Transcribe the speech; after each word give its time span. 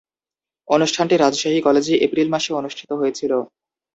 অনুষ্ঠানটি 0.67 1.15
রাজশাহী 1.17 1.59
কলেজে 1.61 1.93
এপ্রিল 2.05 2.27
মাসে 2.31 2.51
অনুষ্ঠিত 2.53 2.89
হয়েছিলো। 2.99 3.37